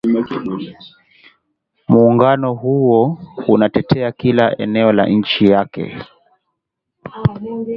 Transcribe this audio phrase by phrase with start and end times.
[1.87, 5.97] muungano huo utatetea kila eneo la nchi yake